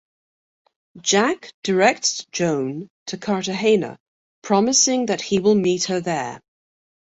[0.99, 3.99] Jack directs Joan to Cartagena,
[4.41, 6.41] promising that he will meet her there.